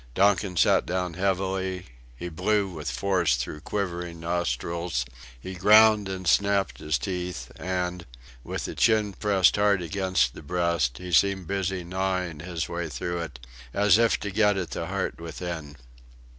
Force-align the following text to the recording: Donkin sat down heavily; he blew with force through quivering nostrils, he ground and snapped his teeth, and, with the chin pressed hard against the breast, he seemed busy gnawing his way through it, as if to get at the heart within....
Donkin 0.15 0.57
sat 0.57 0.87
down 0.87 1.13
heavily; 1.13 1.85
he 2.17 2.27
blew 2.27 2.67
with 2.67 2.89
force 2.89 3.35
through 3.35 3.61
quivering 3.61 4.19
nostrils, 4.19 5.05
he 5.39 5.53
ground 5.53 6.09
and 6.09 6.25
snapped 6.25 6.79
his 6.79 6.97
teeth, 6.97 7.51
and, 7.55 8.07
with 8.43 8.65
the 8.65 8.73
chin 8.73 9.13
pressed 9.13 9.57
hard 9.57 9.79
against 9.83 10.33
the 10.33 10.41
breast, 10.41 10.97
he 10.97 11.11
seemed 11.11 11.45
busy 11.45 11.83
gnawing 11.83 12.39
his 12.39 12.67
way 12.67 12.89
through 12.89 13.19
it, 13.19 13.39
as 13.75 13.99
if 13.99 14.19
to 14.21 14.31
get 14.31 14.57
at 14.57 14.71
the 14.71 14.87
heart 14.87 15.21
within.... 15.21 15.75